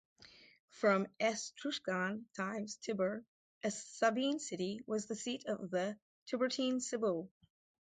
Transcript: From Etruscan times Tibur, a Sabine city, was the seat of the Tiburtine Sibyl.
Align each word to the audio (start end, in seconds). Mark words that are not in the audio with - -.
From 0.71 1.05
Etruscan 1.19 2.25
times 2.35 2.77
Tibur, 2.77 3.23
a 3.63 3.69
Sabine 3.69 4.39
city, 4.39 4.81
was 4.87 5.05
the 5.05 5.13
seat 5.15 5.45
of 5.45 5.69
the 5.69 5.95
Tiburtine 6.25 6.81
Sibyl. 6.81 7.29